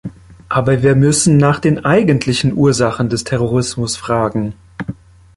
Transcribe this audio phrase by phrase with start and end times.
[0.49, 4.55] Aber wir müssen nach den eigentlichen Ursachen des Terrorismus fragen.